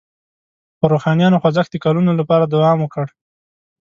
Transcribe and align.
خو 0.77 0.85
روښانیانو 0.93 1.41
خوځښت 1.41 1.71
د 1.73 1.77
کلونو 1.85 2.11
لپاره 2.19 2.45
دوام 2.53 2.77
وکړ. 2.81 3.05